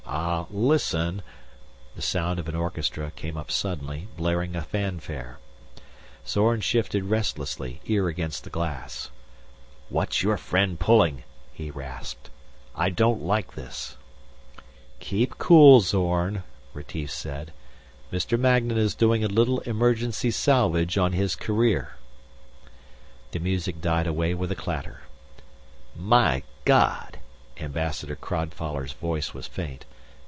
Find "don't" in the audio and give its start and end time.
12.89-13.21